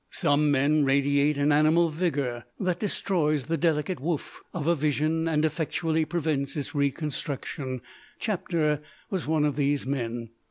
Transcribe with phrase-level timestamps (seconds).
[0.09, 5.45] Some men radiate an animal vigour that destroys the delicate woof of a vision and
[5.45, 7.81] effectually prevents its reconstruction.
[8.17, 10.31] Chapter was one of these men.